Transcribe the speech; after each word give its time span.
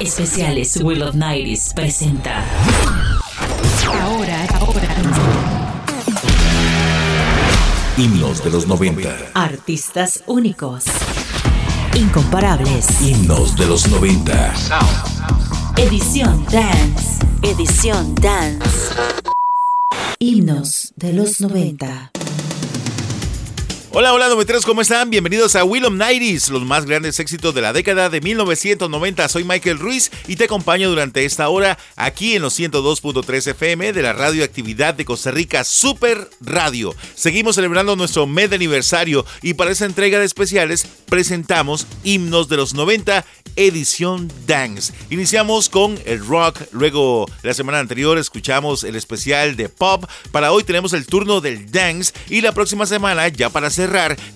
Especiales 0.00 0.78
Will 0.82 1.02
of 1.02 1.14
Nights 1.14 1.74
presenta. 1.74 2.42
Ahora, 4.00 4.46
ahora. 4.58 4.96
Himnos 7.98 8.42
de 8.42 8.50
los 8.50 8.66
90. 8.66 9.32
Artistas 9.34 10.24
únicos. 10.26 10.84
Incomparables. 11.94 12.86
Himnos 13.02 13.54
de 13.56 13.66
los 13.66 13.88
90. 13.88 14.54
Edición 15.76 16.46
Dance. 16.50 17.26
Edición 17.42 18.14
Dance. 18.14 18.94
Himnos 20.18 20.94
de 20.96 21.12
los 21.12 21.42
90. 21.42 22.10
Hola, 23.92 24.12
hola, 24.12 24.28
noventeros, 24.28 24.64
¿cómo 24.64 24.82
están? 24.82 25.10
Bienvenidos 25.10 25.56
a 25.56 25.64
Will 25.64 25.84
of 25.84 25.94
Nighties, 25.94 26.48
los 26.48 26.64
más 26.64 26.86
grandes 26.86 27.18
éxitos 27.18 27.52
de 27.56 27.60
la 27.60 27.72
década 27.72 28.08
de 28.08 28.20
1990. 28.20 29.28
Soy 29.28 29.42
Michael 29.42 29.80
Ruiz 29.80 30.12
y 30.28 30.36
te 30.36 30.44
acompaño 30.44 30.88
durante 30.88 31.24
esta 31.24 31.48
hora 31.48 31.76
aquí 31.96 32.36
en 32.36 32.42
los 32.42 32.56
102.3 32.56 33.48
FM 33.48 33.92
de 33.92 34.02
la 34.02 34.12
radioactividad 34.12 34.94
de 34.94 35.04
Costa 35.04 35.32
Rica 35.32 35.64
Super 35.64 36.30
Radio. 36.40 36.94
Seguimos 37.16 37.56
celebrando 37.56 37.96
nuestro 37.96 38.28
mes 38.28 38.50
de 38.50 38.56
aniversario 38.56 39.26
y 39.42 39.54
para 39.54 39.72
esa 39.72 39.86
entrega 39.86 40.20
de 40.20 40.24
especiales 40.24 40.86
presentamos 41.08 41.88
Himnos 42.04 42.48
de 42.48 42.58
los 42.58 42.74
90 42.74 43.24
edición 43.56 44.30
Dance. 44.46 44.92
Iniciamos 45.10 45.68
con 45.68 45.98
el 46.04 46.24
rock, 46.24 46.60
luego 46.72 47.26
la 47.42 47.54
semana 47.54 47.78
anterior 47.78 48.18
escuchamos 48.18 48.84
el 48.84 48.96
especial 48.96 49.56
de 49.56 49.68
pop, 49.68 50.04
para 50.30 50.52
hoy 50.52 50.64
tenemos 50.64 50.92
el 50.92 51.06
turno 51.06 51.40
del 51.40 51.70
dance 51.70 52.12
y 52.28 52.40
la 52.40 52.52
próxima 52.52 52.86
semana 52.86 53.28
ya 53.28 53.50
para 53.50 53.70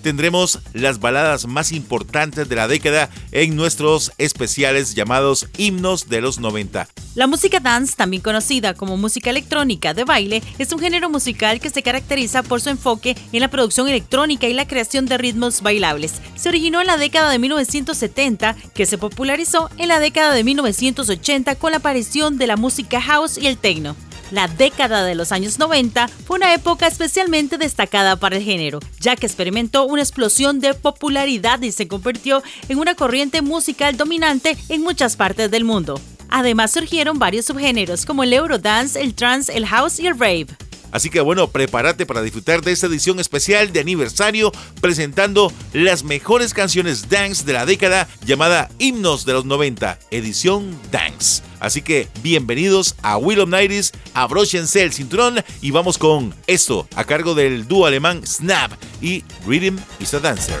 tendremos 0.01 0.59
las 0.73 0.99
baladas 0.99 1.45
más 1.45 1.71
importantes 1.71 2.49
de 2.49 2.55
la 2.55 2.67
década 2.67 3.09
en 3.31 3.55
nuestros 3.55 4.11
especiales 4.17 4.95
llamados 4.95 5.47
himnos 5.57 6.09
de 6.09 6.21
los 6.21 6.39
90. 6.39 6.87
La 7.15 7.27
música 7.27 7.59
dance, 7.59 7.95
también 7.95 8.21
conocida 8.21 8.73
como 8.73 8.97
música 8.97 9.29
electrónica 9.29 9.93
de 9.93 10.03
baile, 10.03 10.43
es 10.59 10.71
un 10.73 10.79
género 10.79 11.09
musical 11.09 11.59
que 11.59 11.69
se 11.69 11.83
caracteriza 11.83 12.43
por 12.43 12.59
su 12.59 12.69
enfoque 12.69 13.15
en 13.31 13.39
la 13.39 13.49
producción 13.49 13.87
electrónica 13.87 14.47
y 14.47 14.53
la 14.53 14.67
creación 14.67 15.05
de 15.05 15.17
ritmos 15.17 15.61
bailables. 15.61 16.13
Se 16.35 16.49
originó 16.49 16.81
en 16.81 16.87
la 16.87 16.97
década 16.97 17.29
de 17.29 17.39
1970, 17.39 18.55
que 18.73 18.85
se 18.85 18.97
popularizó 18.97 19.69
en 19.77 19.87
la 19.87 19.99
década 19.99 20.33
de 20.33 20.43
1980 20.43 21.55
con 21.55 21.71
la 21.71 21.77
aparición 21.77 22.37
de 22.37 22.47
la 22.47 22.57
música 22.57 22.99
house 22.99 23.37
y 23.37 23.47
el 23.47 23.57
techno. 23.57 23.95
La 24.35 24.49
década 24.49 25.05
de 25.05 25.15
los 25.15 25.31
años 25.31 25.59
90 25.59 26.09
fue 26.09 26.35
una 26.35 26.53
época 26.53 26.87
especialmente 26.87 27.57
destacada 27.57 28.17
para 28.17 28.35
el 28.35 28.43
género, 28.43 28.81
ya 28.99 29.15
que 29.15 29.25
experimentó 29.25 29.85
una 29.85 30.01
explosión 30.01 30.59
de 30.59 30.73
popularidad 30.73 31.61
y 31.61 31.71
se 31.71 31.87
convirtió 31.87 32.43
en 32.67 32.79
una 32.79 32.95
corriente 32.95 33.41
musical 33.41 33.95
dominante 33.95 34.57
en 34.67 34.81
muchas 34.81 35.15
partes 35.15 35.49
del 35.49 35.63
mundo. 35.63 36.01
Además 36.27 36.71
surgieron 36.71 37.17
varios 37.17 37.45
subgéneros 37.45 38.05
como 38.05 38.23
el 38.23 38.33
Eurodance, 38.33 39.01
el 39.01 39.13
trance, 39.15 39.55
el 39.55 39.65
house 39.67 40.01
y 40.01 40.07
el 40.07 40.19
rave. 40.19 40.47
Así 40.95 41.09
que 41.09 41.19
bueno, 41.19 41.49
prepárate 41.49 42.05
para 42.05 42.21
disfrutar 42.21 42.61
de 42.61 42.71
esta 42.71 42.87
edición 42.87 43.19
especial 43.19 43.73
de 43.73 43.81
aniversario 43.81 44.53
presentando 44.79 45.51
las 45.73 46.05
mejores 46.05 46.53
canciones 46.53 47.09
dance 47.09 47.43
de 47.43 47.51
la 47.51 47.65
década 47.65 48.07
llamada 48.25 48.69
Himnos 48.79 49.25
de 49.25 49.33
los 49.33 49.43
90, 49.43 49.99
edición 50.11 50.79
dance. 50.93 51.43
Así 51.59 51.81
que 51.81 52.07
bienvenidos 52.23 52.95
a 53.01 53.17
Will 53.17 53.41
of 53.41 53.49
Nighties, 53.49 53.91
abróchense 54.13 54.83
el 54.83 54.93
cinturón 54.93 55.43
y 55.61 55.71
vamos 55.71 55.97
con 55.97 56.33
esto 56.47 56.87
a 56.95 57.03
cargo 57.03 57.35
del 57.35 57.67
dúo 57.67 57.87
alemán 57.87 58.25
Snap 58.25 58.71
y 59.01 59.25
Rhythm 59.45 59.75
is 59.99 60.13
a 60.13 60.21
Dancer. 60.21 60.59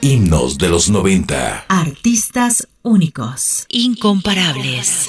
Himnos 0.00 0.58
de 0.58 0.70
los 0.70 0.90
90. 0.90 1.66
Artistas 1.68 2.66
únicos. 2.82 3.66
Incomparables. 3.68 5.08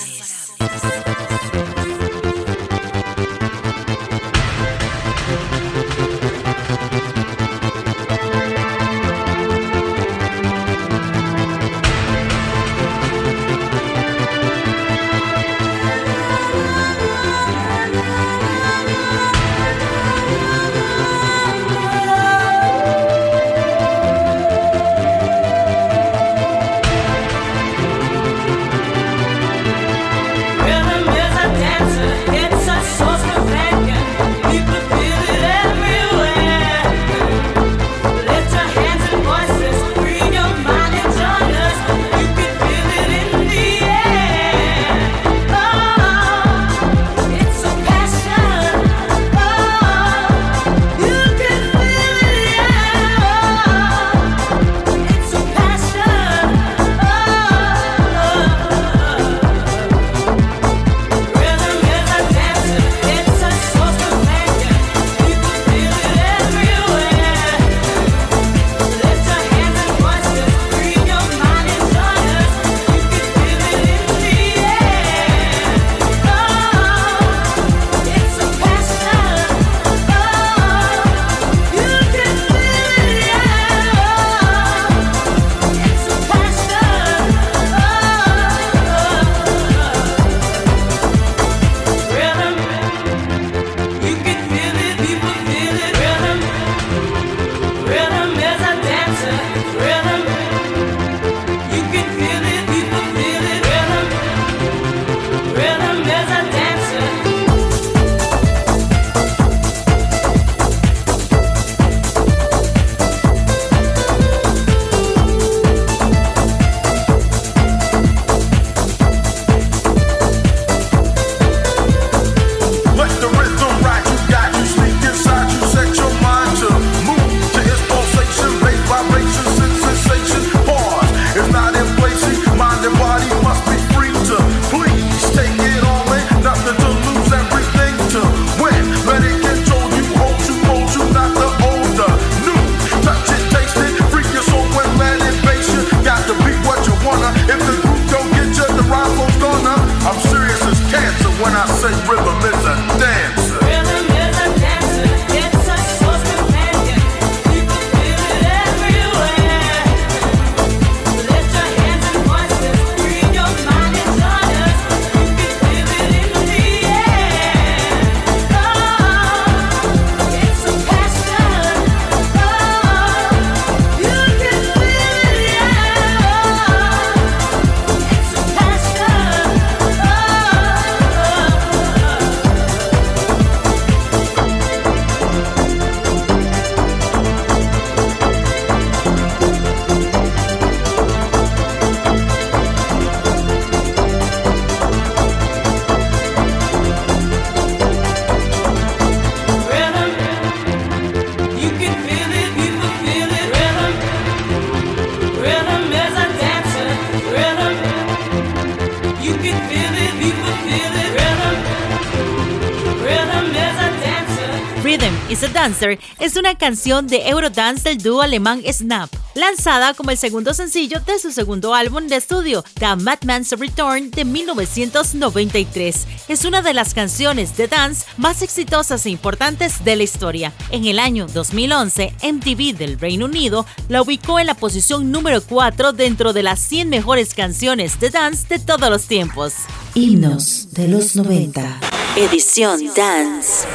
Dancer 215.81 215.99
es 216.19 216.35
una 216.35 216.55
canción 216.55 217.07
de 217.07 217.27
Eurodance 217.29 217.89
del 217.89 217.97
dúo 217.97 218.21
alemán 218.21 218.61
Snap, 218.71 219.09
lanzada 219.35 219.93
como 219.93 220.11
el 220.11 220.17
segundo 220.17 220.53
sencillo 220.53 220.99
de 220.99 221.17
su 221.19 221.31
segundo 221.31 221.73
álbum 221.73 222.07
de 222.07 222.17
estudio, 222.17 222.63
The 222.79 222.95
Madman's 222.95 223.51
Return 223.51 224.11
de 224.11 224.25
1993. 224.25 226.07
Es 226.27 226.45
una 226.45 226.61
de 226.61 226.73
las 226.73 226.93
canciones 226.93 227.57
de 227.57 227.67
dance 227.67 228.05
más 228.17 228.41
exitosas 228.41 229.05
e 229.05 229.09
importantes 229.09 229.83
de 229.83 229.95
la 229.95 230.03
historia. 230.03 230.53
En 230.69 230.85
el 230.85 230.99
año 230.99 231.27
2011, 231.27 232.13
MTV 232.21 232.77
del 232.77 232.99
Reino 232.99 233.25
Unido 233.25 233.65
la 233.89 234.01
ubicó 234.01 234.39
en 234.39 234.47
la 234.47 234.55
posición 234.55 235.11
número 235.11 235.41
4 235.41 235.93
dentro 235.93 236.33
de 236.33 236.43
las 236.43 236.59
100 236.59 236.89
mejores 236.89 237.33
canciones 237.33 237.99
de 237.99 238.09
dance 238.11 238.47
de 238.47 238.59
todos 238.59 238.89
los 238.89 239.05
tiempos. 239.05 239.53
Himnos 239.95 240.73
de 240.73 240.87
los 240.87 241.15
90. 241.15 241.79
Edición 242.17 242.81
Dance. 242.95 243.65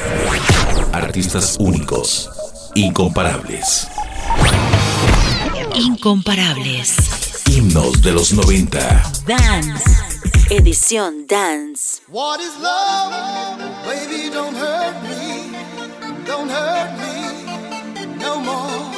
Artistas 0.96 1.56
únicos, 1.60 2.30
incomparables. 2.74 3.86
Incomparables. 5.74 6.96
Himnos 7.50 8.00
de 8.00 8.12
los 8.12 8.32
90. 8.32 9.02
Dance. 9.26 9.84
Edición 10.48 11.26
Dance. 11.26 12.00
What 12.08 12.40
is 12.40 12.58
love? 12.62 13.12
Baby, 13.84 14.30
don't 14.30 14.56
hurt 14.56 15.02
me. 15.02 15.52
Don't 16.24 16.50
hurt 16.50 16.90
me 16.98 18.16
no 18.18 18.40
more. 18.40 18.95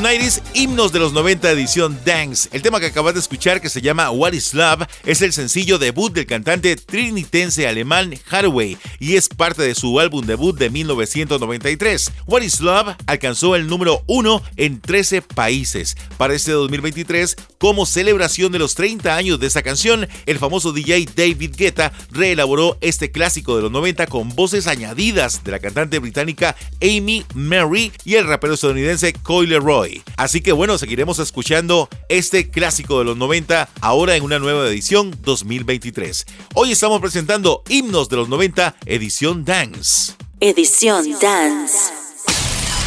1990s 0.00 0.40
himnos 0.54 0.92
de 0.92 1.00
los 1.00 1.12
90 1.12 1.50
edición 1.50 1.98
Dance. 2.04 2.48
El 2.52 2.62
tema 2.62 2.78
que 2.78 2.86
acabas 2.86 3.14
de 3.14 3.20
escuchar, 3.20 3.60
que 3.60 3.68
se 3.68 3.82
llama 3.82 4.10
What 4.10 4.32
is 4.32 4.54
Love, 4.54 4.86
es 5.04 5.20
el 5.20 5.32
sencillo 5.32 5.78
debut 5.78 6.12
del 6.12 6.26
cantante 6.26 6.76
trinitense 6.76 7.66
alemán 7.66 8.14
Hathaway 8.30 8.78
y 9.00 9.16
es 9.16 9.28
parte 9.28 9.62
de 9.62 9.74
su 9.74 9.98
álbum 9.98 10.24
debut 10.24 10.56
de 10.56 10.70
1993. 10.70 12.12
What 12.26 12.42
is 12.42 12.60
Love 12.60 12.94
alcanzó 13.06 13.56
el 13.56 13.66
número 13.66 14.02
1 14.06 14.42
en 14.56 14.80
13 14.80 15.22
países. 15.22 15.96
Para 16.16 16.34
este 16.34 16.52
2023 16.52 17.36
Como 17.58 17.86
celebración 17.86 18.52
de 18.52 18.58
los 18.58 18.74
30 18.74 19.16
años 19.16 19.40
de 19.40 19.46
esta 19.46 19.62
canción, 19.62 20.06
el 20.26 20.38
famoso 20.38 20.72
DJ 20.72 21.08
David 21.16 21.54
Guetta 21.56 21.92
reelaboró 22.10 22.78
este 22.80 23.10
clásico 23.10 23.56
de 23.56 23.62
los 23.62 23.72
90 23.72 24.06
con 24.06 24.28
voces 24.30 24.66
añadidas 24.66 25.42
de 25.42 25.50
la 25.50 25.58
cantante 25.58 25.98
británica 25.98 26.54
Amy 26.80 27.24
Mary 27.34 27.92
y 28.04 28.14
el 28.14 28.26
rapero 28.26 28.54
estadounidense 28.54 29.12
Coyle 29.14 29.58
Roy. 29.58 30.02
Así 30.16 30.43
que 30.44 30.52
bueno, 30.52 30.76
seguiremos 30.76 31.18
escuchando 31.18 31.88
este 32.10 32.50
clásico 32.50 32.98
de 32.98 33.06
los 33.06 33.16
90 33.16 33.70
ahora 33.80 34.14
en 34.14 34.22
una 34.22 34.38
nueva 34.38 34.68
edición 34.68 35.10
2023. 35.22 36.26
Hoy 36.54 36.70
estamos 36.70 37.00
presentando 37.00 37.62
himnos 37.68 38.10
de 38.10 38.16
los 38.16 38.28
90, 38.28 38.76
edición 38.84 39.44
Dance. 39.46 40.12
Edición 40.40 41.06
Dance. 41.18 41.78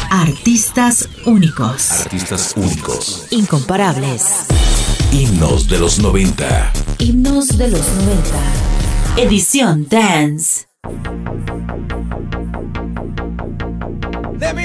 Artistas 0.08 1.08
únicos. 1.26 1.90
Artistas 1.90 2.54
únicos. 2.56 3.26
Incomparables. 3.30 4.46
Himnos 5.12 5.68
de 5.68 5.80
los 5.80 5.98
90. 5.98 6.72
Himnos 7.00 7.58
de 7.58 7.68
los 7.68 7.86
90. 7.88 9.20
Edición 9.20 9.86
Dance. 9.90 10.68
Let 14.38 14.54
me 14.54 14.64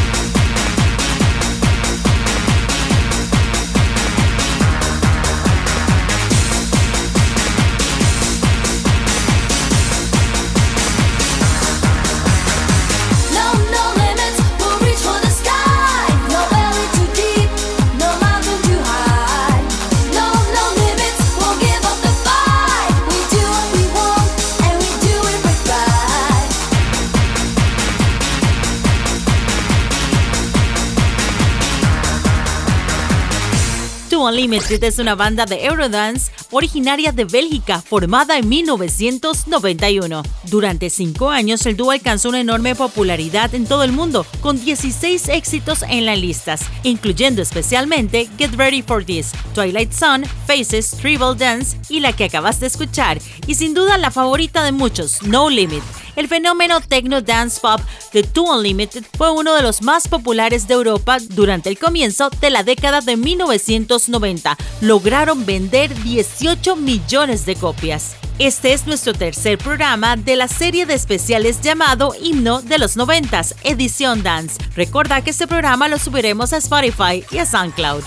Unlimited 34.31 34.81
es 34.85 34.97
una 34.97 35.15
banda 35.15 35.45
de 35.45 35.65
Eurodance 35.65 36.31
originaria 36.51 37.11
de 37.11 37.25
Bélgica, 37.25 37.81
formada 37.81 38.37
en 38.37 38.47
1991. 38.47 40.23
Durante 40.49 40.89
cinco 40.89 41.29
años, 41.29 41.65
el 41.65 41.75
dúo 41.75 41.91
alcanzó 41.91 42.29
una 42.29 42.39
enorme 42.39 42.73
popularidad 42.73 43.53
en 43.53 43.65
todo 43.65 43.83
el 43.83 43.91
mundo, 43.91 44.25
con 44.39 44.63
16 44.63 45.27
éxitos 45.27 45.83
en 45.83 46.05
las 46.05 46.17
listas, 46.17 46.61
incluyendo 46.83 47.41
especialmente 47.41 48.29
Get 48.37 48.55
Ready 48.55 48.81
for 48.81 49.03
This, 49.03 49.31
Twilight 49.53 49.91
Sun, 49.91 50.23
Faces, 50.47 50.91
Tribal 50.91 51.37
Dance 51.37 51.77
y 51.89 51.99
la 51.99 52.13
que 52.13 52.23
acabas 52.23 52.61
de 52.61 52.67
escuchar, 52.67 53.19
y 53.47 53.55
sin 53.55 53.73
duda 53.73 53.97
la 53.97 54.11
favorita 54.11 54.63
de 54.63 54.71
muchos, 54.71 55.23
No 55.23 55.49
Limit. 55.49 55.83
El 56.15 56.27
fenómeno 56.27 56.81
techno 56.81 57.21
dance 57.21 57.59
pop 57.61 57.79
de 58.13 58.23
Two 58.23 58.43
Unlimited 58.43 59.03
fue 59.17 59.31
uno 59.31 59.55
de 59.55 59.61
los 59.61 59.81
más 59.81 60.07
populares 60.07 60.67
de 60.67 60.73
Europa 60.73 61.17
durante 61.29 61.69
el 61.69 61.79
comienzo 61.79 62.29
de 62.41 62.49
la 62.49 62.63
década 62.63 63.01
de 63.01 63.17
1990. 63.17 64.57
Lograron 64.81 65.45
vender 65.45 65.93
18 66.03 66.75
millones 66.75 67.45
de 67.45 67.55
copias. 67.55 68.15
Este 68.39 68.73
es 68.73 68.87
nuestro 68.87 69.13
tercer 69.13 69.57
programa 69.57 70.15
de 70.15 70.35
la 70.35 70.47
serie 70.47 70.85
de 70.85 70.95
especiales 70.95 71.61
llamado 71.61 72.15
Himno 72.19 72.61
de 72.61 72.79
los 72.79 72.97
Noventas, 72.97 73.55
edición 73.63 74.23
Dance. 74.23 74.57
Recuerda 74.75 75.21
que 75.21 75.29
este 75.29 75.47
programa 75.47 75.87
lo 75.87 75.99
subiremos 75.99 76.51
a 76.51 76.57
Spotify 76.57 77.23
y 77.31 77.37
a 77.37 77.45
SoundCloud. 77.45 78.03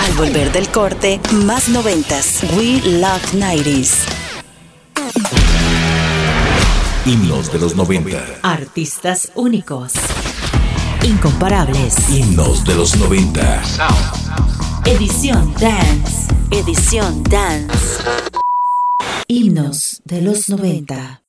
Al 0.00 0.12
volver 0.14 0.50
del 0.52 0.68
corte, 0.70 1.20
más 1.44 1.68
noventas. 1.68 2.42
We 2.56 2.80
Love 2.84 3.34
90s. 3.34 4.18
Himnos 7.08 7.50
de 7.50 7.58
los 7.58 7.74
90. 7.74 8.22
Artistas 8.42 9.32
únicos. 9.34 9.94
Incomparables. 11.02 11.96
Himnos 12.10 12.62
de 12.66 12.74
los 12.74 12.98
90. 12.98 13.62
Edición 14.84 15.54
Dance. 15.54 16.28
Edición 16.50 17.22
Dance. 17.22 18.04
Himnos 19.26 20.02
de 20.04 20.20
los 20.20 20.50
90. 20.50 21.22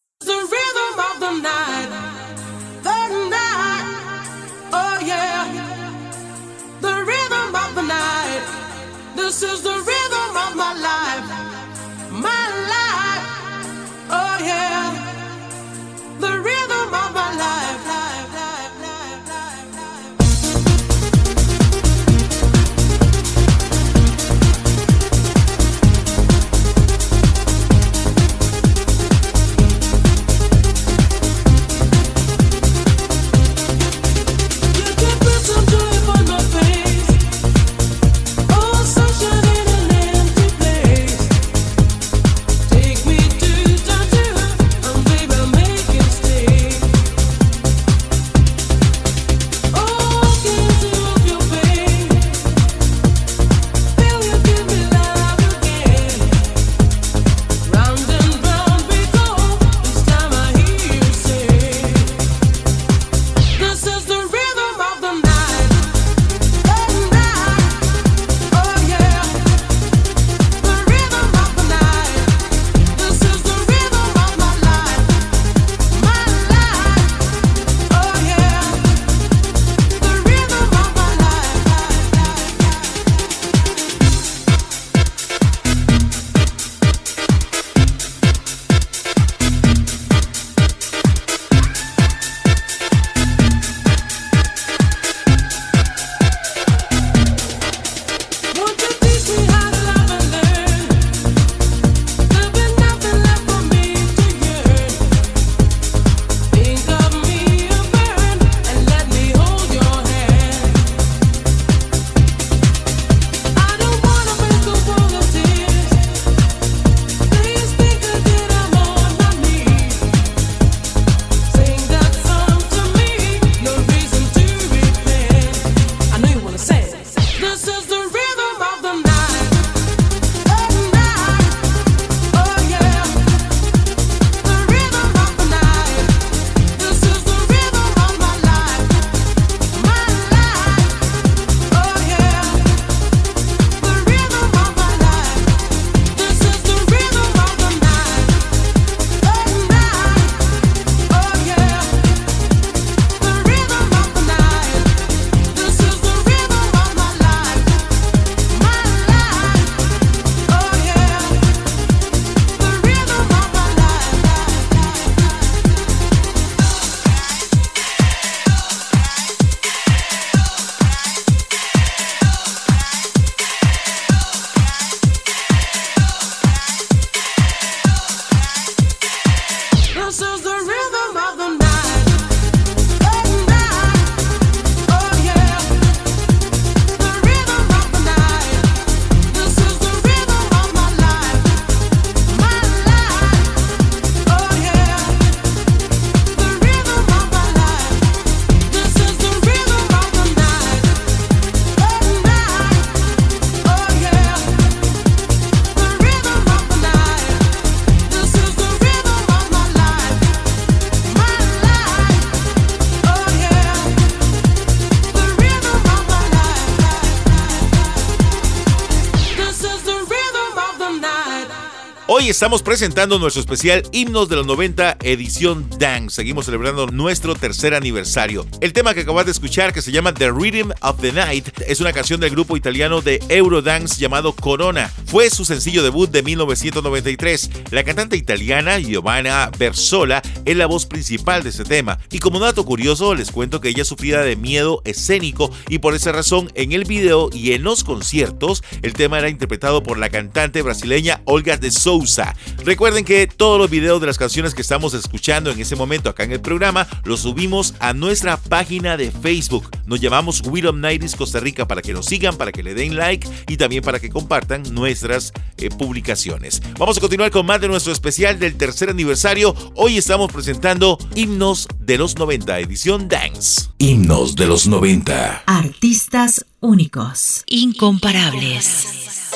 Estamos 222.39 222.63
presentando 222.63 223.19
nuestro 223.19 223.41
especial 223.41 223.83
Himnos 223.91 224.29
de 224.29 224.37
los 224.37 224.47
90 224.47 224.95
edición 225.03 225.69
Dance. 225.77 226.15
Seguimos 226.15 226.45
celebrando 226.45 226.87
nuestro 226.87 227.35
tercer 227.35 227.73
aniversario. 227.73 228.47
El 228.61 228.71
tema 228.71 228.93
que 228.93 229.01
acabas 229.01 229.25
de 229.25 229.33
escuchar, 229.33 229.73
que 229.73 229.81
se 229.81 229.91
llama 229.91 230.13
The 230.13 230.31
Rhythm 230.31 230.71
of 230.79 231.01
the 231.01 231.11
Night, 231.11 231.49
es 231.67 231.81
una 231.81 231.91
canción 231.91 232.21
del 232.21 232.29
grupo 232.29 232.55
italiano 232.55 233.01
de 233.01 233.21
Eurodance 233.27 233.99
llamado 233.99 234.31
Corona. 234.31 234.89
Fue 235.05 235.29
su 235.29 235.43
sencillo 235.43 235.83
debut 235.83 236.09
de 236.11 236.23
1993. 236.23 237.49
La 237.71 237.83
cantante 237.83 238.15
italiana 238.15 238.79
Giovanna 238.79 239.51
Versola 239.59 240.21
es 240.45 240.55
la 240.55 240.65
voz 240.65 240.85
principal 240.85 241.43
de 241.43 241.49
este 241.49 241.65
tema. 241.65 241.99
Y 242.09 242.19
como 242.19 242.39
dato 242.39 242.63
curioso, 242.63 243.15
les 243.15 243.31
cuento 243.31 243.59
que 243.59 243.67
ella 243.67 243.83
sufría 243.83 244.21
de 244.21 244.37
miedo 244.37 244.81
escénico 244.85 245.51
y 245.67 245.79
por 245.79 245.93
esa 245.93 246.13
razón 246.13 246.49
en 246.55 246.71
el 246.71 246.85
video 246.85 247.29
y 247.33 247.51
en 247.51 247.63
los 247.63 247.83
conciertos 247.83 248.63
el 248.81 248.93
tema 248.93 249.19
era 249.19 249.27
interpretado 249.27 249.83
por 249.83 249.97
la 249.97 250.09
cantante 250.09 250.61
brasileña 250.61 251.21
Olga 251.25 251.57
de 251.57 251.71
Souza 251.71 252.28
Recuerden 252.65 253.05
que 253.05 253.27
todos 253.27 253.59
los 253.59 253.69
videos 253.69 254.01
de 254.01 254.07
las 254.07 254.17
canciones 254.17 254.53
que 254.53 254.61
estamos 254.61 254.93
escuchando 254.93 255.51
en 255.51 255.59
ese 255.59 255.75
momento 255.75 256.09
acá 256.09 256.23
en 256.23 256.31
el 256.31 256.41
programa 256.41 256.87
los 257.03 257.21
subimos 257.21 257.73
a 257.79 257.93
nuestra 257.93 258.37
página 258.37 258.97
de 258.97 259.11
Facebook. 259.11 259.69
Nos 259.85 260.01
llamamos 260.01 260.41
Will 260.45 260.67
of 260.67 260.75
Nighties 260.75 261.15
Costa 261.15 261.39
Rica 261.39 261.67
para 261.67 261.81
que 261.81 261.93
nos 261.93 262.05
sigan, 262.05 262.37
para 262.37 262.51
que 262.51 262.63
le 262.63 262.73
den 262.73 262.95
like 262.95 263.27
y 263.47 263.57
también 263.57 263.83
para 263.83 263.99
que 263.99 264.09
compartan 264.09 264.63
nuestras 264.71 265.33
eh, 265.57 265.69
publicaciones. 265.69 266.61
Vamos 266.77 266.97
a 266.97 267.01
continuar 267.01 267.31
con 267.31 267.45
más 267.45 267.61
de 267.61 267.67
nuestro 267.67 267.91
especial 267.91 268.39
del 268.39 268.55
tercer 268.55 268.89
aniversario. 268.89 269.55
Hoy 269.75 269.97
estamos 269.97 270.31
presentando 270.31 270.97
Himnos 271.15 271.67
de 271.79 271.97
los 271.97 272.17
90, 272.17 272.59
edición 272.59 273.07
Dance. 273.07 273.69
Himnos 273.77 274.35
de 274.35 274.47
los 274.47 274.67
90. 274.67 275.43
Artistas 275.45 276.45
únicos, 276.59 277.43
incomparables. 277.47 279.28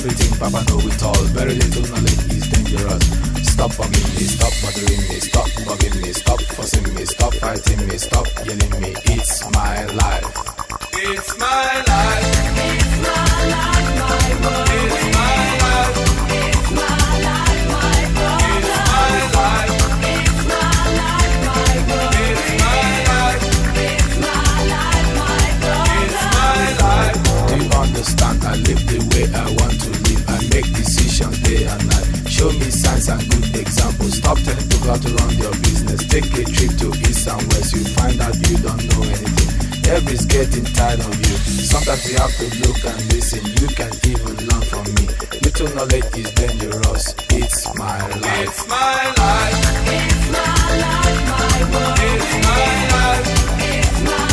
Everything, 0.00 0.32
Papa 0.38 0.64
know 0.68 0.80
it 0.80 1.02
all. 1.02 1.24
Very 1.36 1.54
little 1.54 1.84
knowledge 1.92 2.24
is 2.32 2.48
dangerous. 2.48 3.04
Stop 3.52 3.72
bugging 3.76 4.08
me, 4.16 4.24
stop 4.24 4.52
bothering 4.62 5.02
me, 5.08 5.20
stop 5.20 5.48
bugging 5.68 5.96
me, 6.02 6.12
stop 6.12 6.40
fussing 6.56 6.94
me, 6.94 7.04
stop 7.04 7.34
fighting 7.34 7.86
me, 7.86 7.98
stop 7.98 8.26
yelling 8.46 8.80
me. 8.80 8.94
It's 9.12 9.44
my 9.52 9.84
life. 10.00 10.24
It's 10.94 11.36
my 11.38 11.84
life. 11.90 12.24
It's 12.56 12.92
my 13.04 13.44
life, 13.52 13.90
my 14.00 14.28
world. 14.40 14.68
It's 14.80 15.04
my 15.16 15.36
life. 15.60 15.96
It's 16.32 16.70
my 16.80 16.96
life, 17.28 17.64
my 17.76 18.00
world. 18.16 18.40
It's 18.56 18.72
my 18.88 19.12
life. 19.36 19.76
It's 20.00 20.40
my 20.48 20.72
life, 21.00 21.36
my 21.44 21.76
world. 21.88 22.16
It's 22.24 22.48
my 22.62 22.80
life. 23.10 23.44
It's 23.84 24.16
my 24.24 24.48
life, 24.72 25.08
my 25.20 25.44
world. 25.60 25.92
It's 26.00 26.24
my 26.32 26.64
life. 26.80 27.20
Do 27.48 27.54
you 27.60 27.68
understand? 27.84 28.38
I 28.44 28.54
live 28.56 28.82
the 28.88 28.98
way 29.12 29.24
I 29.34 29.46
want 29.60 29.79
decisions 31.20 31.40
day 31.42 31.64
and 31.66 31.88
night. 31.88 32.28
Show 32.28 32.50
me 32.52 32.70
signs 32.70 33.08
and 33.08 33.20
good 33.30 33.56
examples. 33.56 34.16
Stop 34.16 34.38
telling 34.38 34.68
people 34.68 34.88
how 34.88 34.96
to 34.96 35.08
run 35.14 35.36
your 35.36 35.52
business. 35.60 36.06
Take 36.08 36.26
a 36.32 36.44
trip 36.44 36.72
to 36.78 36.88
east 37.08 37.28
and 37.28 37.42
west. 37.52 37.72
You 37.74 37.84
find 37.94 38.20
out 38.20 38.36
you 38.48 38.56
don't 38.58 38.82
know 38.90 39.02
anything. 39.02 39.50
Everybody's 39.90 40.26
getting 40.26 40.64
tired 40.64 41.00
of 41.00 41.14
you. 41.16 41.36
Sometimes 41.66 42.10
you 42.10 42.16
have 42.18 42.34
to 42.36 42.46
look 42.62 42.84
and 42.84 43.12
listen. 43.12 43.42
You 43.60 43.68
can 43.74 43.92
even 44.06 44.36
learn 44.48 44.62
from 44.70 44.84
me. 44.94 45.04
Little 45.42 45.68
knowledge 45.74 46.16
is 46.16 46.30
dangerous. 46.32 47.14
It's 47.30 47.74
my 47.76 47.98
life. 47.98 48.48
It's 48.48 48.68
my 48.68 49.02
life. 49.18 49.58
It's 49.90 50.24
my 50.30 50.54
life, 50.84 51.20
my 51.30 51.58
world. 51.72 51.98
It's 52.00 52.32
my 52.46 52.70
life. 52.92 53.26
It's 53.60 54.00
my 54.02 54.16
life, 54.16 54.29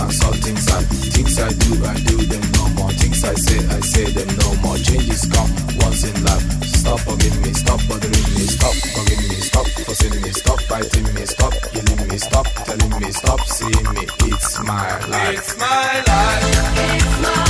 Listen 0.00 0.08
to 0.08 0.08
people 0.08 0.08
and 0.08 0.12
saw 0.12 0.32
things 0.32 0.68
I 0.68 0.82
things 1.12 1.38
I 1.38 1.48
do, 1.48 1.84
I 1.84 1.94
do 1.94 2.16
them 2.26 2.52
no 2.52 2.68
more. 2.70 2.90
Things 2.92 3.24
I 3.24 3.34
say, 3.34 3.58
I 3.68 3.80
say 3.80 4.04
them 4.12 4.28
no 4.38 4.54
more. 4.62 4.76
Changes 4.78 5.26
come 5.26 5.50
once 5.80 6.04
in 6.04 6.24
life. 6.24 6.64
Stop 6.64 7.00
bugging 7.00 7.42
me, 7.42 7.52
stop 7.52 7.80
bothering 7.88 8.30
me, 8.34 8.44
stop 8.48 8.74
bugging 8.96 9.28
me, 9.28 9.36
stop 9.40 9.66
fussing 9.66 10.22
me, 10.22 10.30
stop 10.30 10.60
fighting 10.62 11.14
me, 11.14 11.26
stop 11.26 11.52
yelling 11.74 12.08
me, 12.08 12.18
stop 12.18 12.46
telling 12.64 13.00
me, 13.00 13.12
stop 13.12 13.40
seeing 13.40 13.94
me. 13.94 14.06
It's 14.32 14.58
my 14.60 15.06
life. 15.06 15.38
It's 15.38 15.58
my 15.58 16.02
life. 16.06 16.44
It's 16.44 17.22
my 17.22 17.34
life, 17.34 17.49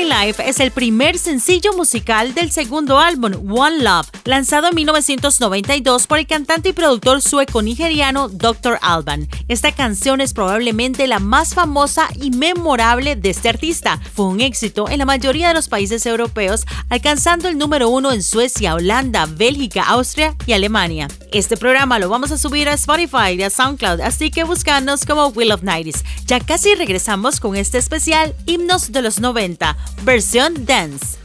My 0.00 0.06
Es 0.20 0.60
el 0.60 0.70
primer 0.70 1.16
sencillo 1.16 1.72
musical 1.72 2.34
del 2.34 2.50
segundo 2.50 2.98
álbum, 2.98 3.32
One 3.50 3.82
Love, 3.82 4.06
lanzado 4.26 4.68
en 4.68 4.74
1992 4.74 6.06
por 6.06 6.18
el 6.18 6.26
cantante 6.26 6.68
y 6.68 6.72
productor 6.74 7.22
sueco-nigeriano 7.22 8.28
Dr. 8.28 8.78
Alban. 8.82 9.28
Esta 9.48 9.72
canción 9.72 10.20
es 10.20 10.34
probablemente 10.34 11.06
la 11.06 11.20
más 11.20 11.54
famosa 11.54 12.06
y 12.20 12.32
memorable 12.32 13.16
de 13.16 13.30
este 13.30 13.48
artista. 13.48 13.98
Fue 14.12 14.26
un 14.26 14.42
éxito 14.42 14.90
en 14.90 14.98
la 14.98 15.06
mayoría 15.06 15.48
de 15.48 15.54
los 15.54 15.68
países 15.68 16.04
europeos, 16.04 16.66
alcanzando 16.90 17.48
el 17.48 17.56
número 17.56 17.88
uno 17.88 18.12
en 18.12 18.22
Suecia, 18.22 18.74
Holanda, 18.74 19.24
Bélgica, 19.24 19.84
Austria 19.84 20.36
y 20.44 20.52
Alemania. 20.52 21.08
Este 21.32 21.56
programa 21.56 21.98
lo 21.98 22.10
vamos 22.10 22.30
a 22.30 22.36
subir 22.36 22.68
a 22.68 22.74
Spotify 22.74 23.32
y 23.38 23.42
a 23.42 23.48
SoundCloud, 23.48 24.02
así 24.02 24.30
que 24.30 24.44
búscanos 24.44 25.06
como 25.06 25.28
Will 25.28 25.52
of 25.52 25.62
Nighties. 25.62 26.04
Ya 26.26 26.40
casi 26.40 26.74
regresamos 26.74 27.40
con 27.40 27.56
este 27.56 27.78
especial 27.78 28.34
Himnos 28.44 28.92
de 28.92 29.00
los 29.00 29.20
90, 29.20 29.76
versión 30.10 30.66
Dance. 30.66 31.18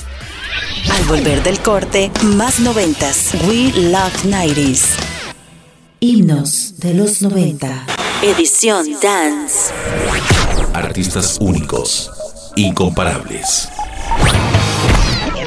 Al 0.91 1.06
volver 1.06 1.41
del 1.41 1.60
corte, 1.60 2.12
más 2.21 2.60
noventas. 2.60 3.32
We 3.48 3.71
Love 3.89 4.26
90s. 4.26 4.89
Himnos 6.00 6.78
de 6.78 6.93
los 6.93 7.24
90. 7.24 7.88
Edición 8.21 8.86
Dance. 9.02 9.74
Artistas 10.76 11.39
únicos, 11.41 12.12
incomparables. 12.56 13.69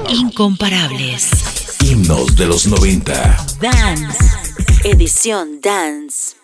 Incomparables. 0.09 1.31
Himnos 1.85 2.35
de 2.35 2.47
los 2.47 2.67
90. 2.67 3.37
Dance. 3.61 4.19
Edición 4.83 5.61
Dance. 5.61 6.35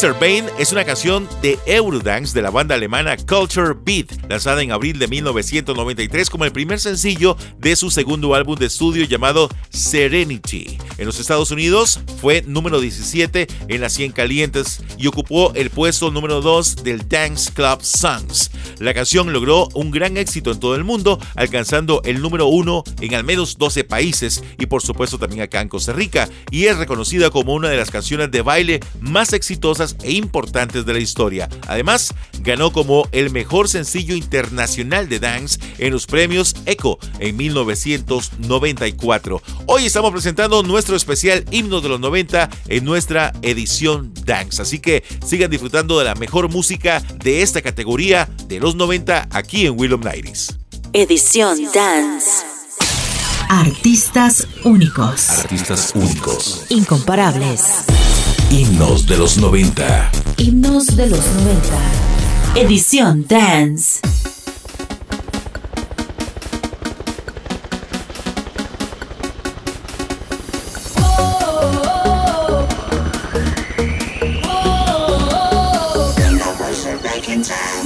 Mr. 0.00 0.14
Bane 0.14 0.44
es 0.58 0.72
una 0.72 0.86
canción 0.86 1.28
de 1.42 1.58
Eurodance 1.66 2.32
de 2.32 2.40
la 2.40 2.48
banda 2.48 2.74
alemana 2.74 3.18
Culture 3.18 3.74
Beat, 3.84 4.30
lanzada 4.30 4.62
en 4.62 4.72
abril 4.72 4.98
de 4.98 5.08
1993 5.08 6.30
como 6.30 6.46
el 6.46 6.52
primer 6.52 6.80
sencillo 6.80 7.36
de 7.58 7.76
su 7.76 7.90
segundo 7.90 8.34
álbum 8.34 8.58
de 8.58 8.64
estudio 8.64 9.04
llamado 9.04 9.50
Serenity. 9.68 10.78
En 10.96 11.04
los 11.04 11.20
Estados 11.20 11.50
Unidos 11.50 12.00
fue 12.18 12.40
número 12.46 12.80
17 12.80 13.46
en 13.68 13.80
las 13.82 13.92
100 13.92 14.12
calientes 14.12 14.82
y 14.96 15.06
ocupó 15.06 15.52
el 15.54 15.68
puesto 15.68 16.10
número 16.10 16.40
2 16.40 16.76
del 16.82 17.06
Dance 17.06 17.52
Club 17.52 17.82
Songs. 17.82 18.50
La 18.78 18.94
canción 18.94 19.30
logró 19.34 19.68
un 19.74 19.90
gran 19.90 20.16
éxito 20.16 20.50
en 20.50 20.60
todo 20.60 20.76
el 20.76 20.84
mundo, 20.84 21.18
alcanzando 21.36 22.00
el 22.04 22.22
número 22.22 22.46
1 22.46 22.84
en 23.02 23.14
al 23.14 23.24
menos 23.24 23.58
12 23.58 23.84
países 23.84 24.42
y 24.58 24.64
por 24.64 24.80
supuesto 24.80 25.18
también 25.18 25.42
acá 25.42 25.60
en 25.60 25.68
Costa 25.68 25.92
Rica, 25.92 26.26
y 26.50 26.64
es 26.64 26.78
reconocida 26.78 27.28
como 27.28 27.52
una 27.52 27.68
de 27.68 27.76
las 27.76 27.90
canciones 27.90 28.30
de 28.30 28.40
baile 28.40 28.80
más 29.00 29.34
exitosas 29.34 29.89
e 30.02 30.12
importantes 30.12 30.86
de 30.86 30.92
la 30.92 30.98
historia. 30.98 31.48
Además, 31.68 32.14
ganó 32.40 32.72
como 32.72 33.08
el 33.12 33.30
mejor 33.30 33.68
sencillo 33.68 34.14
internacional 34.14 35.08
de 35.08 35.20
dance 35.20 35.58
en 35.78 35.92
los 35.92 36.06
premios 36.06 36.54
ECHO 36.66 36.98
en 37.18 37.36
1994. 37.36 39.42
Hoy 39.66 39.86
estamos 39.86 40.12
presentando 40.12 40.62
nuestro 40.62 40.96
especial 40.96 41.44
Himno 41.50 41.80
de 41.80 41.88
los 41.88 42.00
90 42.00 42.50
en 42.68 42.84
nuestra 42.84 43.32
edición 43.42 44.12
Dance, 44.24 44.62
así 44.62 44.78
que 44.78 45.04
sigan 45.24 45.50
disfrutando 45.50 45.98
de 45.98 46.04
la 46.04 46.14
mejor 46.14 46.48
música 46.48 47.02
de 47.22 47.42
esta 47.42 47.62
categoría 47.62 48.28
de 48.46 48.60
los 48.60 48.74
90 48.74 49.28
aquí 49.30 49.66
en 49.66 49.78
Willow 49.78 49.98
Nighties. 49.98 50.56
Edición 50.92 51.58
Dance. 51.72 52.44
Artistas 53.48 54.46
únicos. 54.64 55.30
Artistas 55.30 55.92
únicos. 55.94 56.66
Incomparables. 56.68 57.84
Himnos 58.50 59.06
de 59.06 59.16
los 59.16 59.38
90. 59.38 60.10
Himnos 60.36 60.86
de 60.96 61.06
los 61.06 61.24
90. 61.24 62.60
Edición 62.60 63.24
Dance. 63.28 64.00
If 77.32 77.79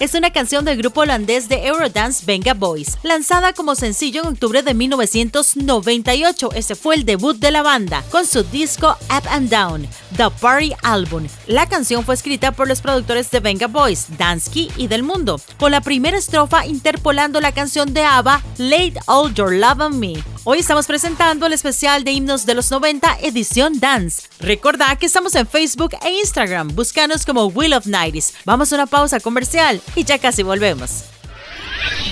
es 0.00 0.14
una 0.14 0.30
canción 0.30 0.64
del 0.64 0.78
grupo 0.78 1.02
holandés 1.02 1.48
de 1.48 1.66
Eurodance 1.66 2.24
Venga 2.26 2.54
Boys, 2.54 2.98
lanzada 3.02 3.52
como 3.52 3.74
sencillo 3.74 4.22
en 4.22 4.28
octubre 4.28 4.62
de 4.62 4.74
1998. 4.74 6.50
Ese 6.54 6.74
fue 6.74 6.96
el 6.96 7.04
debut 7.04 7.36
de 7.36 7.50
la 7.50 7.62
banda 7.62 8.02
con 8.10 8.26
su 8.26 8.42
disco 8.42 8.96
Up 9.10 9.28
and 9.30 9.48
Down, 9.48 9.88
The 10.16 10.30
Party 10.40 10.72
Album. 10.82 11.26
La 11.46 11.68
canción 11.68 12.04
fue 12.04 12.14
escrita 12.14 12.52
por 12.52 12.68
los 12.68 12.80
productores 12.80 13.30
de 13.30 13.40
Venga 13.40 13.66
Boys, 13.66 14.06
Dansky 14.18 14.70
y 14.76 14.86
Del 14.86 15.02
Mundo, 15.02 15.40
con 15.58 15.72
la 15.72 15.80
primera 15.80 16.16
estrofa 16.16 16.66
interpolando 16.66 17.40
la 17.40 17.52
canción 17.52 17.92
de 17.92 18.02
ABBA, 18.02 18.42
Late 18.58 18.94
All 19.06 19.32
Your 19.34 19.52
Love 19.52 19.80
on 19.80 19.98
Me. 19.98 20.14
Hoy 20.44 20.60
estamos 20.60 20.86
presentando 20.86 21.46
el 21.46 21.52
especial 21.52 22.04
de 22.04 22.12
himnos 22.12 22.46
de 22.46 22.54
los 22.54 22.70
90 22.70 23.18
edición 23.22 23.80
Dance. 23.80 24.28
Recordá 24.38 24.94
que 24.94 25.06
estamos 25.06 25.34
en 25.34 25.46
Facebook 25.46 25.90
e 26.04 26.20
Instagram. 26.20 26.68
Búscanos 26.74 27.26
como 27.26 27.46
Will 27.46 27.74
of 27.74 27.86
Nighties. 27.86 28.32
Vamos 28.44 28.72
a 28.72 28.76
una 28.76 28.86
pausa 28.86 29.18
comercial 29.18 29.82
y 29.94 30.04
ya 30.04 30.18
casi 30.18 30.42
volvemos. 30.42 31.04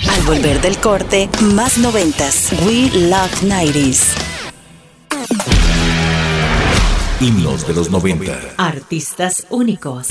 Al 0.09 0.21
volver 0.23 0.61
del 0.61 0.77
corte, 0.77 1.29
más 1.53 1.77
noventas. 1.77 2.51
We 2.65 2.89
love 2.91 3.31
90s. 3.43 4.13
Himnos 7.19 7.65
de 7.67 7.73
los 7.73 7.89
90. 7.89 8.55
Artistas 8.57 9.47
únicos. 9.49 10.07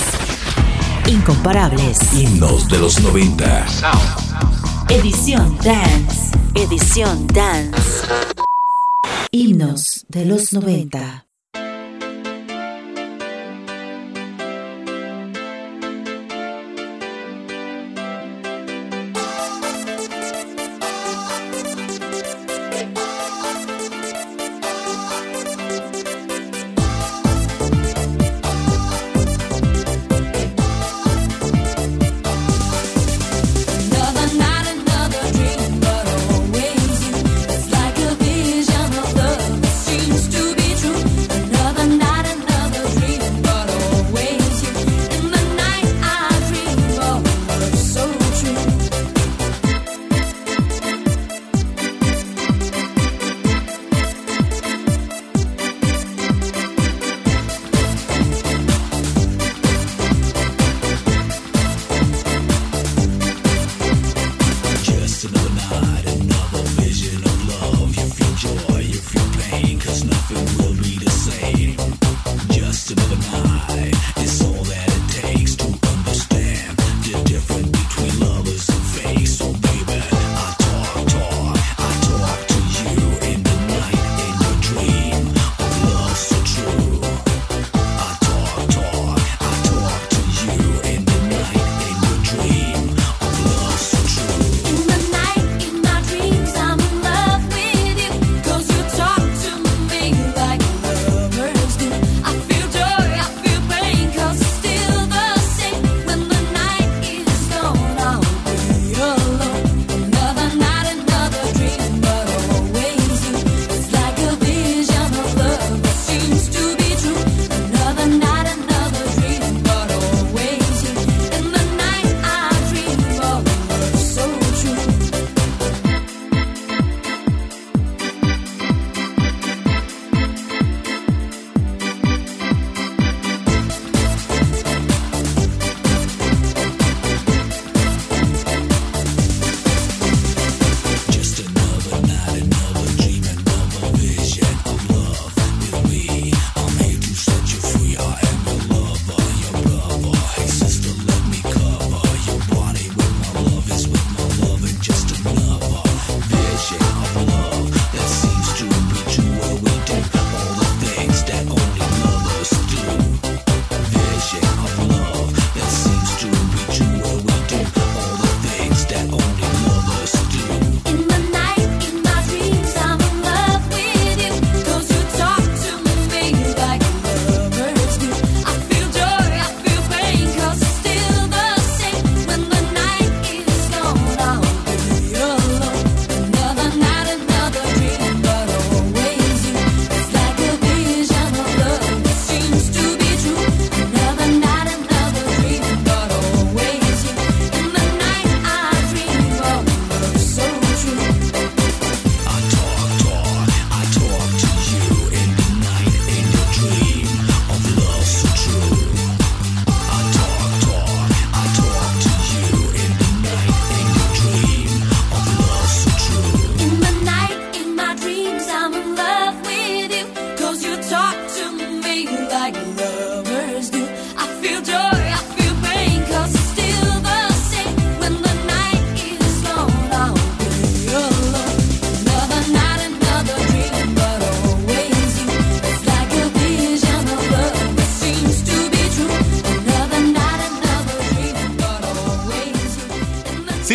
Incomparables. 1.07 1.99
Himnos 2.15 2.69
de 2.69 2.79
los 2.79 3.01
90. 3.01 3.67
Edición 4.89 5.59
Dance. 5.59 6.33
Edición 6.55 7.27
Dance. 7.27 8.07
Himnos 9.31 10.07
de 10.09 10.25
los 10.25 10.53
90. 10.53 11.24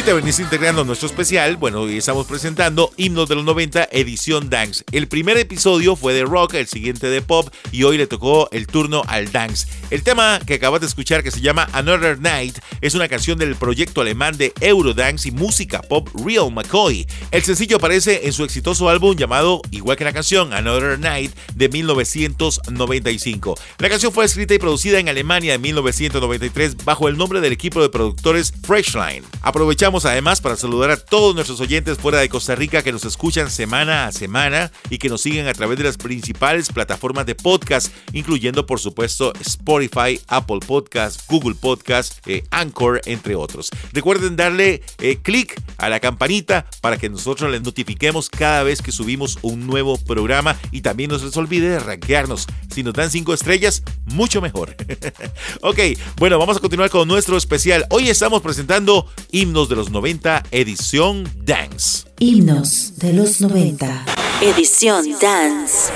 te 0.09 0.15
venís 0.15 0.39
integrando 0.39 0.83
nuestro 0.85 1.07
especial, 1.07 1.55
bueno, 1.57 1.81
hoy 1.81 1.99
estamos 1.99 2.25
presentando 2.25 2.91
Himnos 2.97 3.29
de 3.29 3.35
los 3.35 3.43
90, 3.43 3.89
edición 3.91 4.49
Dance. 4.49 4.83
El 4.91 5.07
primer 5.07 5.37
episodio 5.37 5.95
fue 5.95 6.15
de 6.15 6.23
rock, 6.23 6.55
el 6.55 6.65
siguiente 6.65 7.05
de 7.11 7.21
pop, 7.21 7.53
y 7.71 7.83
hoy 7.83 7.95
le 7.99 8.07
tocó 8.07 8.49
el 8.51 8.65
turno 8.65 9.03
al 9.05 9.31
dance. 9.31 9.67
El 9.91 10.01
tema 10.01 10.39
que 10.43 10.55
acabas 10.55 10.81
de 10.81 10.87
escuchar, 10.87 11.21
que 11.21 11.29
se 11.29 11.41
llama 11.41 11.69
Another 11.73 12.19
Night, 12.19 12.57
es 12.81 12.95
una 12.95 13.07
canción 13.07 13.37
del 13.37 13.55
proyecto 13.55 14.01
alemán 14.01 14.35
de 14.35 14.51
Eurodance 14.61 15.29
y 15.29 15.31
música 15.31 15.83
pop 15.83 16.09
Real 16.25 16.51
McCoy. 16.51 17.05
El 17.29 17.43
sencillo 17.43 17.77
aparece 17.77 18.21
en 18.25 18.33
su 18.33 18.43
exitoso 18.43 18.89
álbum 18.89 19.15
llamado, 19.15 19.61
igual 19.69 19.95
que 19.95 20.05
la 20.05 20.13
canción, 20.13 20.53
Another 20.53 20.97
Night 20.97 21.31
de 21.53 21.69
1995. 21.69 23.55
La 23.77 23.89
canción 23.89 24.11
fue 24.11 24.25
escrita 24.25 24.55
y 24.55 24.59
producida 24.59 24.97
en 24.97 25.07
Alemania 25.07 25.53
en 25.53 25.61
1993 25.61 26.83
bajo 26.83 27.07
el 27.07 27.15
nombre 27.15 27.41
del 27.41 27.53
equipo 27.53 27.79
de 27.79 27.89
productores 27.89 28.51
Freshline. 28.65 29.23
Aprovechamos 29.43 29.98
Además 30.05 30.39
para 30.39 30.55
saludar 30.55 30.91
a 30.91 30.97
todos 30.97 31.35
nuestros 31.35 31.59
oyentes 31.59 31.97
fuera 31.97 32.19
de 32.19 32.29
Costa 32.29 32.55
Rica 32.55 32.81
que 32.83 32.91
nos 32.91 33.03
escuchan 33.05 33.49
semana 33.49 34.05
a 34.05 34.11
semana 34.11 34.71
y 34.89 34.97
que 34.97 35.09
nos 35.09 35.21
siguen 35.21 35.47
a 35.47 35.53
través 35.53 35.77
de 35.77 35.83
las 35.83 35.97
principales 35.97 36.69
plataformas 36.69 37.25
de 37.25 37.35
podcast, 37.35 37.91
incluyendo 38.13 38.65
por 38.65 38.79
supuesto 38.79 39.33
Spotify, 39.41 40.21
Apple 40.27 40.59
Podcast, 40.65 41.21
Google 41.27 41.55
Podcast, 41.55 42.25
eh, 42.27 42.43
Anchor, 42.51 43.01
entre 43.05 43.35
otros. 43.35 43.69
Recuerden 43.91 44.35
darle 44.35 44.83
eh, 44.99 45.17
clic 45.21 45.61
a 45.77 45.89
la 45.89 45.99
campanita 45.99 46.65
para 46.81 46.97
que 46.97 47.09
nosotros 47.09 47.51
les 47.51 47.61
notifiquemos 47.61 48.29
cada 48.29 48.63
vez 48.63 48.81
que 48.81 48.91
subimos 48.91 49.39
un 49.41 49.67
nuevo 49.67 49.97
programa 49.97 50.57
y 50.71 50.81
también 50.81 51.09
no 51.09 51.19
se 51.19 51.25
les 51.25 51.37
olvide 51.37 51.69
de 51.69 51.79
rankearnos. 51.79 52.47
Si 52.73 52.83
nos 52.83 52.93
dan 52.93 53.11
cinco 53.11 53.33
estrellas, 53.33 53.83
mucho 54.05 54.41
mejor. 54.41 54.75
ok, 55.61 55.79
bueno, 56.17 56.39
vamos 56.39 56.57
a 56.57 56.59
continuar 56.61 56.89
con 56.89 57.07
nuestro 57.07 57.37
especial. 57.37 57.85
Hoy 57.89 58.09
estamos 58.09 58.41
presentando 58.41 59.07
Himnos 59.31 59.67
de 59.67 59.75
los 59.75 59.88
90, 59.91 60.43
edición 60.51 61.29
Dance. 61.43 62.05
Himnos 62.19 62.97
de 62.97 63.13
los 63.13 63.41
90. 63.41 64.05
Edición 64.41 65.05
Dance. 65.21 65.91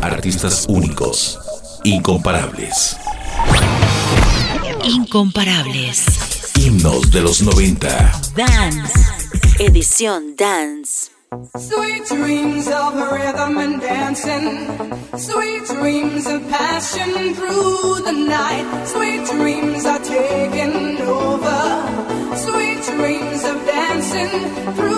Artistas 0.00 0.66
únicos, 0.68 1.38
incomparables. 1.84 2.96
Incomparables. 4.84 6.04
Himnos 6.56 7.10
de 7.10 7.20
los 7.20 7.42
90. 7.42 8.20
Dance. 8.34 8.98
Edición 9.58 10.36
Dance. 10.36 11.10
Sweet 11.58 12.06
dreams 12.06 12.68
of 12.68 12.94
rhythm 13.12 13.58
and 13.58 13.80
dancing. 13.80 14.66
Sweet 15.16 15.66
dreams 15.66 16.26
of 16.26 16.40
passion 16.48 17.34
through 17.34 18.00
the 18.02 18.12
night. 18.12 18.84
Sweet 18.86 19.26
dreams 19.26 19.84
are 19.84 19.98
taking 19.98 20.98
over. 21.02 21.60
Sweet 22.36 22.67
dreams 22.96 23.44
of 23.44 23.56
dancing 23.66 24.74
through 24.74 24.97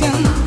attention. 0.00 0.39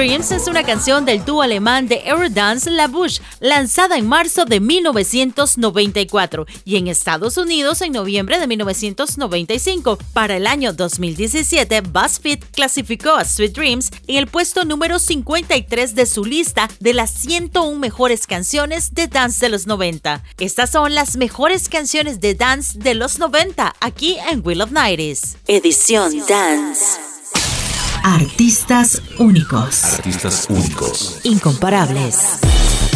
Dreams 0.00 0.30
es 0.32 0.46
una 0.46 0.64
canción 0.64 1.04
del 1.04 1.26
dúo 1.26 1.42
alemán 1.42 1.86
de 1.86 2.00
Eurodance 2.06 2.70
La 2.70 2.88
Bouche, 2.88 3.20
lanzada 3.38 3.98
en 3.98 4.08
marzo 4.08 4.46
de 4.46 4.58
1994 4.58 6.46
y 6.64 6.78
en 6.78 6.88
Estados 6.88 7.36
Unidos 7.36 7.82
en 7.82 7.92
noviembre 7.92 8.38
de 8.38 8.46
1995. 8.46 9.98
Para 10.14 10.38
el 10.38 10.46
año 10.46 10.72
2017, 10.72 11.82
BuzzFeed 11.82 12.44
clasificó 12.50 13.10
a 13.10 13.26
Sweet 13.26 13.52
Dreams 13.52 13.90
en 14.06 14.16
el 14.16 14.26
puesto 14.26 14.64
número 14.64 14.98
53 14.98 15.94
de 15.94 16.06
su 16.06 16.24
lista 16.24 16.70
de 16.80 16.94
las 16.94 17.10
101 17.10 17.78
mejores 17.78 18.26
canciones 18.26 18.94
de 18.94 19.06
dance 19.06 19.44
de 19.44 19.50
los 19.50 19.66
90. 19.66 20.24
Estas 20.38 20.70
son 20.70 20.94
las 20.94 21.18
mejores 21.18 21.68
canciones 21.68 22.22
de 22.22 22.34
dance 22.34 22.78
de 22.78 22.94
los 22.94 23.18
90 23.18 23.74
aquí 23.80 24.16
en 24.30 24.40
Will 24.42 24.62
of 24.62 24.70
Nighties. 24.70 25.36
Edición 25.46 26.26
Dance. 26.26 27.09
Artistas 28.02 29.02
únicos. 29.18 29.84
Artistas 29.84 30.46
únicos, 30.48 31.20
Incomparables. 31.24 32.16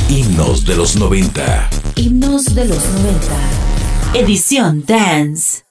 himnos 0.08 0.64
de 0.64 0.76
los 0.76 0.96
90. 0.96 1.68
Himnos 1.96 2.54
de 2.54 2.64
los 2.64 2.78
90. 2.78 3.18
Edición 4.14 4.84
Dance. 4.86 5.64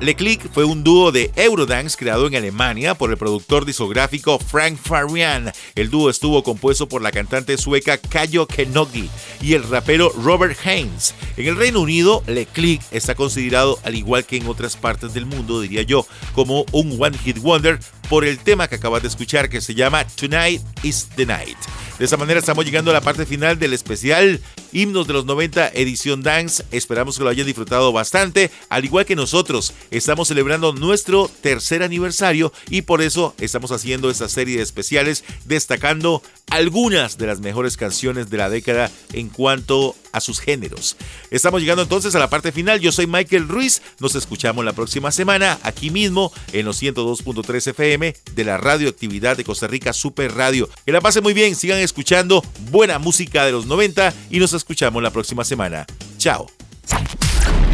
Le 0.00 0.14
Click 0.14 0.48
fue 0.52 0.64
un 0.64 0.84
dúo 0.84 1.10
de 1.10 1.32
Eurodance 1.34 1.96
creado 1.98 2.28
en 2.28 2.36
Alemania 2.36 2.94
por 2.94 3.10
el 3.10 3.16
productor 3.16 3.64
discográfico 3.64 4.38
Frank 4.38 4.78
Farian. 4.78 5.52
El 5.74 5.90
dúo 5.90 6.08
estuvo 6.08 6.44
compuesto 6.44 6.88
por 6.88 7.02
la 7.02 7.10
cantante 7.10 7.58
sueca 7.58 7.98
Kayo 7.98 8.46
Kenogi 8.46 9.10
y 9.42 9.54
el 9.54 9.64
rapero 9.64 10.12
Robert 10.22 10.56
Haynes. 10.64 11.14
En 11.36 11.46
el 11.46 11.56
Reino 11.56 11.80
Unido, 11.80 12.22
Le 12.28 12.46
Click 12.46 12.80
está 12.92 13.16
considerado, 13.16 13.80
al 13.82 13.96
igual 13.96 14.24
que 14.24 14.36
en 14.36 14.46
otras 14.46 14.76
partes 14.76 15.12
del 15.12 15.26
mundo, 15.26 15.60
diría 15.60 15.82
yo, 15.82 16.06
como 16.34 16.64
un 16.70 16.96
One 17.00 17.18
Hit 17.18 17.38
Wonder 17.38 17.80
por 18.08 18.24
el 18.24 18.38
tema 18.38 18.68
que 18.68 18.76
acabas 18.76 19.02
de 19.02 19.08
escuchar 19.08 19.48
que 19.48 19.60
se 19.60 19.74
llama 19.74 20.04
Tonight 20.04 20.62
is 20.82 21.08
the 21.16 21.26
Night. 21.26 21.58
De 21.98 22.04
esa 22.04 22.16
manera 22.16 22.38
estamos 22.38 22.64
llegando 22.64 22.90
a 22.90 22.94
la 22.94 23.00
parte 23.00 23.26
final 23.26 23.58
del 23.58 23.72
especial 23.72 24.40
Himnos 24.72 25.06
de 25.06 25.14
los 25.14 25.24
90 25.24 25.70
edición 25.74 26.22
Dance. 26.22 26.64
Esperamos 26.70 27.18
que 27.18 27.24
lo 27.24 27.30
hayan 27.30 27.46
disfrutado 27.46 27.92
bastante, 27.92 28.50
al 28.68 28.84
igual 28.84 29.04
que 29.04 29.16
nosotros. 29.16 29.72
Estamos 29.90 30.28
celebrando 30.28 30.72
nuestro 30.72 31.28
tercer 31.40 31.82
aniversario 31.82 32.52
y 32.70 32.82
por 32.82 33.02
eso 33.02 33.34
estamos 33.38 33.72
haciendo 33.72 34.10
esta 34.10 34.28
serie 34.28 34.58
de 34.58 34.62
especiales 34.62 35.24
destacando 35.44 36.22
algunas 36.50 37.18
de 37.18 37.26
las 37.26 37.40
mejores 37.40 37.76
canciones 37.76 38.30
de 38.30 38.36
la 38.36 38.48
década 38.48 38.90
en 39.12 39.28
cuanto 39.28 39.96
a 40.12 40.20
sus 40.20 40.40
géneros. 40.40 40.96
Estamos 41.30 41.60
llegando 41.60 41.82
entonces 41.82 42.14
a 42.14 42.18
la 42.18 42.30
parte 42.30 42.52
final. 42.52 42.80
Yo 42.80 42.92
soy 42.92 43.06
Michael 43.06 43.48
Ruiz. 43.48 43.82
Nos 44.00 44.14
escuchamos 44.14 44.64
la 44.64 44.72
próxima 44.72 45.10
semana 45.12 45.58
aquí 45.62 45.90
mismo 45.90 46.32
en 46.52 46.66
los 46.66 46.82
102.3 46.82 47.68
FM 47.68 48.14
de 48.34 48.44
la 48.44 48.58
radioactividad 48.58 49.36
de 49.36 49.44
Costa 49.44 49.66
Rica 49.66 49.92
Super 49.92 50.34
Radio. 50.34 50.68
Que 50.84 50.92
la 50.92 51.00
pasen 51.00 51.22
muy 51.22 51.34
bien, 51.34 51.54
sigan 51.54 51.78
escuchando 51.78 52.44
buena 52.70 52.98
música 52.98 53.44
de 53.44 53.52
los 53.52 53.66
90 53.66 54.14
y 54.30 54.38
nos 54.38 54.52
escuchamos 54.52 55.02
la 55.02 55.10
próxima 55.10 55.44
semana. 55.44 55.86
Chao. 56.18 56.46